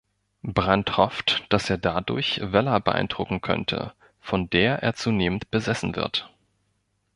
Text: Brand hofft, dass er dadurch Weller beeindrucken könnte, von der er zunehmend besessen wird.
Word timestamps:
Brand 0.41 0.97
hofft, 0.97 1.45
dass 1.49 1.69
er 1.69 1.77
dadurch 1.77 2.41
Weller 2.41 2.79
beeindrucken 2.79 3.39
könnte, 3.41 3.93
von 4.19 4.49
der 4.49 4.81
er 4.81 4.95
zunehmend 4.95 5.51
besessen 5.51 5.95
wird. 5.95 6.33